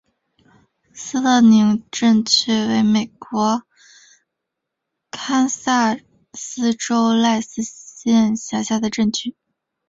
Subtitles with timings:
[0.95, 3.61] 斯特宁镇区为美国
[5.11, 5.95] 堪萨
[6.33, 9.37] 斯州赖斯县辖下的镇区。